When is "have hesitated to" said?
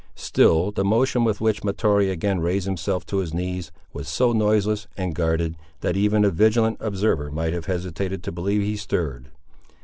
7.53-8.31